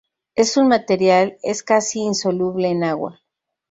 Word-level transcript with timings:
Es 0.33 0.57
un 0.57 0.67
material 0.67 1.37
es 1.43 1.61
casi 1.61 1.99
insoluble 1.99 2.69
en 2.69 2.83
agua. 2.85 3.21